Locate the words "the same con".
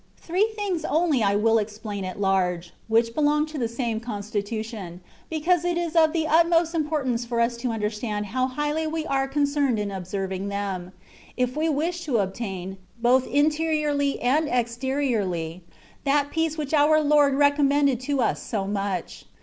3.59-4.23